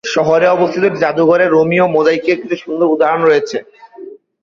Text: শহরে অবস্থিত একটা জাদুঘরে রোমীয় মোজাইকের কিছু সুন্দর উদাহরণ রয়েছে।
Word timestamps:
শহরে 0.13 0.45
অবস্থিত 0.47 0.81
একটা 0.85 1.01
জাদুঘরে 1.03 1.45
রোমীয় 1.47 1.85
মোজাইকের 1.87 2.37
কিছু 2.41 2.55
সুন্দর 2.63 2.93
উদাহরণ 2.95 3.21
রয়েছে। 3.23 3.57